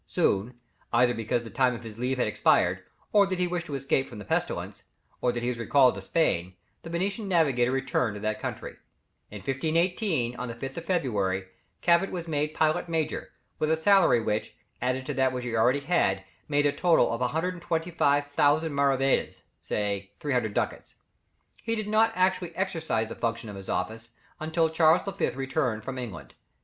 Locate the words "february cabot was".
10.85-12.27